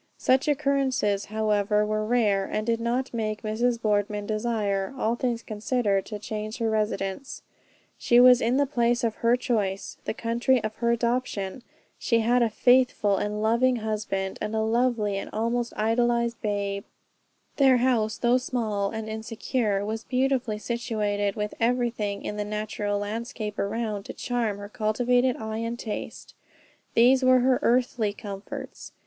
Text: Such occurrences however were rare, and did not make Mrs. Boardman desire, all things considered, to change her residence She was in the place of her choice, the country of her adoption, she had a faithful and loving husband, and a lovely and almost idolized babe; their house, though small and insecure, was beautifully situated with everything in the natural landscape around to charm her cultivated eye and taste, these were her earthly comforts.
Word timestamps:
Such 0.17 0.47
occurrences 0.47 1.25
however 1.25 1.85
were 1.85 2.03
rare, 2.03 2.45
and 2.51 2.65
did 2.65 2.81
not 2.81 3.13
make 3.13 3.43
Mrs. 3.43 3.79
Boardman 3.79 4.25
desire, 4.25 4.95
all 4.97 5.13
things 5.13 5.43
considered, 5.43 6.07
to 6.07 6.17
change 6.17 6.57
her 6.57 6.71
residence 6.71 7.43
She 7.99 8.19
was 8.19 8.41
in 8.41 8.57
the 8.57 8.65
place 8.65 9.03
of 9.03 9.13
her 9.17 9.37
choice, 9.37 9.97
the 10.05 10.15
country 10.15 10.59
of 10.63 10.73
her 10.77 10.89
adoption, 10.89 11.61
she 11.99 12.21
had 12.21 12.41
a 12.41 12.49
faithful 12.49 13.17
and 13.17 13.43
loving 13.43 13.75
husband, 13.75 14.39
and 14.41 14.55
a 14.55 14.61
lovely 14.61 15.19
and 15.19 15.29
almost 15.31 15.71
idolized 15.77 16.41
babe; 16.41 16.83
their 17.57 17.77
house, 17.77 18.17
though 18.17 18.39
small 18.39 18.89
and 18.89 19.07
insecure, 19.07 19.85
was 19.85 20.03
beautifully 20.03 20.57
situated 20.57 21.35
with 21.35 21.53
everything 21.59 22.23
in 22.25 22.37
the 22.37 22.43
natural 22.43 22.97
landscape 22.97 23.59
around 23.59 24.05
to 24.05 24.13
charm 24.13 24.57
her 24.57 24.67
cultivated 24.67 25.37
eye 25.37 25.57
and 25.57 25.77
taste, 25.77 26.33
these 26.95 27.21
were 27.23 27.41
her 27.41 27.59
earthly 27.61 28.11
comforts. 28.13 28.93